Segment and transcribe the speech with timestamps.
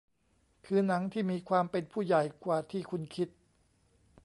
[0.65, 3.29] คือหนังที่มีความเป็นผู้ใหญ่กว่าที่คุณคิด